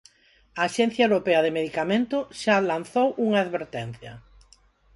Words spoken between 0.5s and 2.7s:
A axencia europea de medicamento xa